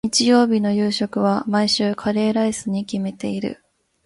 [0.03, 3.63] 日曜日の夕食は、毎週カレーライスに決めている。